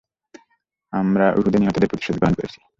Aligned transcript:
আমরা 0.93 1.25
উহুদে 1.37 1.57
নিহতদের 1.59 1.89
প্রতিশোধ 1.89 2.15
গ্রহণ 2.17 2.33
করেছি। 2.37 2.59